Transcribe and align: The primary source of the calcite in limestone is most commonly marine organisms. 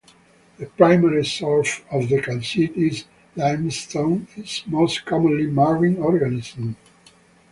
The 0.57 0.65
primary 0.65 1.23
source 1.23 1.81
of 1.91 2.09
the 2.09 2.19
calcite 2.19 2.75
in 2.75 2.91
limestone 3.35 4.27
is 4.35 4.63
most 4.65 5.05
commonly 5.05 5.45
marine 5.45 5.97
organisms. 5.97 6.75